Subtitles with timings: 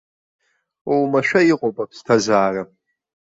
[0.91, 2.63] Оумашәа иҟоуп аԥсҭазаара!